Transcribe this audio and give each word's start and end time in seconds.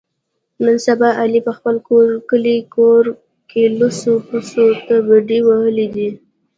نن 0.63 0.77
سبا 0.87 1.09
علي 1.21 1.39
په 1.47 1.51
خپل 1.57 1.75
کلي 2.29 2.57
کور 2.75 3.03
کې 3.49 3.61
لوڅو 3.79 4.13
پوڅو 4.27 4.67
ته 4.85 4.95
بډې 5.07 5.39
وهلې 5.47 5.87
دي. 5.95 6.09